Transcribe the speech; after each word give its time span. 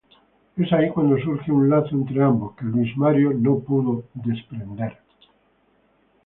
Es 0.57 0.73
ahí 0.73 0.89
cuando 0.89 1.15
surge 1.19 1.51
un 1.51 1.69
lazo 1.69 1.89
entre 1.91 2.23
ambos 2.23 2.55
que 2.55 2.65
Luis 2.65 2.97
Mario 2.97 3.33
no 3.35 3.59
puede 3.59 4.01
desprender. 4.15 4.97